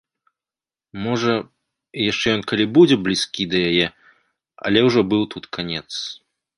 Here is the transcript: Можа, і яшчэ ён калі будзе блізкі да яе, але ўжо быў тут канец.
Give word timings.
Можа, 1.03 1.33
і 1.99 2.09
яшчэ 2.11 2.27
ён 2.39 2.43
калі 2.53 2.65
будзе 2.79 2.95
блізкі 3.05 3.43
да 3.55 3.65
яе, 3.69 3.87
але 4.67 4.79
ўжо 4.91 4.99
быў 5.15 5.23
тут 5.37 5.43
канец. 5.59 5.85